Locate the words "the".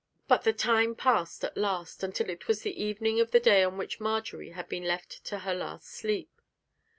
0.43-0.51, 2.63-2.81, 3.29-3.39